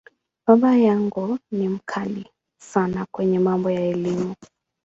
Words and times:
Baba 0.45 0.71
yangu 0.87 1.25
ni 1.57 1.67
‘mkali’ 1.73 2.25
sana 2.59 3.05
kwenye 3.11 3.39
mambo 3.39 3.71
ya 3.71 3.81
Elimu. 3.81 4.33